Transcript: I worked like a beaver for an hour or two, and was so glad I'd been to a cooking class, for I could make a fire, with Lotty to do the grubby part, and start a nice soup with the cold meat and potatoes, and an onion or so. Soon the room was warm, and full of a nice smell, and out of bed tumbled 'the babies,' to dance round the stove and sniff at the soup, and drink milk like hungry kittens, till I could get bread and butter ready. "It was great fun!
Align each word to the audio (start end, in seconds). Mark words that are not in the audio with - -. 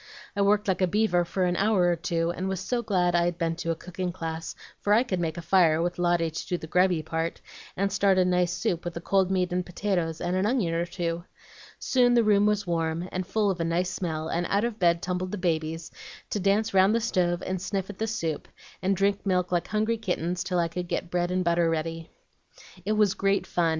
I 0.35 0.41
worked 0.41 0.67
like 0.67 0.81
a 0.81 0.87
beaver 0.87 1.23
for 1.23 1.43
an 1.45 1.55
hour 1.57 1.83
or 1.83 1.95
two, 1.95 2.31
and 2.31 2.49
was 2.49 2.59
so 2.59 2.81
glad 2.81 3.13
I'd 3.13 3.37
been 3.37 3.55
to 3.57 3.69
a 3.69 3.75
cooking 3.75 4.11
class, 4.11 4.55
for 4.79 4.93
I 4.93 5.03
could 5.03 5.19
make 5.19 5.37
a 5.37 5.43
fire, 5.43 5.79
with 5.79 5.99
Lotty 5.99 6.31
to 6.31 6.47
do 6.47 6.57
the 6.57 6.65
grubby 6.65 7.03
part, 7.03 7.39
and 7.77 7.91
start 7.91 8.17
a 8.17 8.25
nice 8.25 8.51
soup 8.51 8.83
with 8.83 8.95
the 8.95 8.99
cold 9.01 9.29
meat 9.29 9.53
and 9.53 9.63
potatoes, 9.63 10.19
and 10.19 10.35
an 10.35 10.47
onion 10.47 10.73
or 10.73 10.87
so. 10.87 11.25
Soon 11.77 12.15
the 12.15 12.23
room 12.23 12.47
was 12.47 12.65
warm, 12.65 13.07
and 13.11 13.27
full 13.27 13.51
of 13.51 13.59
a 13.59 13.63
nice 13.63 13.91
smell, 13.91 14.27
and 14.27 14.47
out 14.49 14.63
of 14.63 14.79
bed 14.79 15.03
tumbled 15.03 15.31
'the 15.31 15.37
babies,' 15.37 15.91
to 16.31 16.39
dance 16.39 16.73
round 16.73 16.95
the 16.95 16.99
stove 16.99 17.43
and 17.45 17.61
sniff 17.61 17.87
at 17.87 17.99
the 17.99 18.07
soup, 18.07 18.47
and 18.81 18.97
drink 18.97 19.23
milk 19.23 19.51
like 19.51 19.67
hungry 19.67 19.97
kittens, 19.99 20.43
till 20.43 20.57
I 20.57 20.67
could 20.67 20.87
get 20.87 21.11
bread 21.11 21.29
and 21.29 21.43
butter 21.45 21.69
ready. 21.69 22.09
"It 22.87 22.93
was 22.93 23.13
great 23.13 23.45
fun! 23.45 23.69